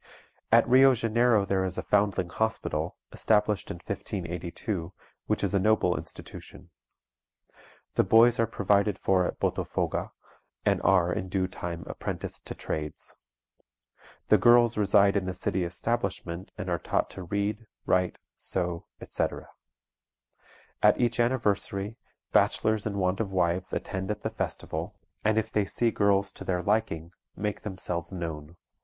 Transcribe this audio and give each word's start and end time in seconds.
At 0.51 0.67
Rio 0.67 0.95
Janeiro 0.95 1.45
there 1.45 1.63
is 1.63 1.77
a 1.77 1.83
Foundling 1.83 2.29
Hospital, 2.31 2.97
established 3.11 3.69
in 3.69 3.75
1582, 3.75 4.93
which 5.27 5.43
is 5.43 5.53
a 5.53 5.59
noble 5.59 5.95
institution. 5.95 6.71
The 7.93 8.03
boys 8.03 8.39
are 8.39 8.47
provided 8.47 8.97
for 8.97 9.27
at 9.27 9.37
Botofoga, 9.39 10.09
and 10.65 10.81
are 10.81 11.13
in 11.13 11.29
due 11.29 11.47
time 11.47 11.83
apprenticed 11.85 12.47
to 12.47 12.55
trades. 12.55 13.15
The 14.29 14.39
girls 14.39 14.75
reside 14.75 15.15
in 15.15 15.27
the 15.27 15.35
city 15.35 15.63
establishment, 15.63 16.51
and 16.57 16.67
are 16.67 16.79
taught 16.79 17.11
to 17.11 17.21
read, 17.21 17.67
write, 17.85 18.17
sew, 18.37 18.87
etc. 18.99 19.49
At 20.81 20.99
each 20.99 21.19
anniversary, 21.19 21.95
bachelors 22.31 22.87
in 22.87 22.97
want 22.97 23.19
of 23.19 23.31
wives 23.31 23.71
attend 23.71 24.09
at 24.09 24.23
the 24.23 24.31
festival, 24.31 24.95
and 25.23 25.37
if 25.37 25.51
they 25.51 25.65
see 25.65 25.91
girls 25.91 26.31
to 26.31 26.43
their 26.43 26.63
liking, 26.63 27.11
make 27.35 27.61
themselves 27.61 28.11
known. 28.11 28.57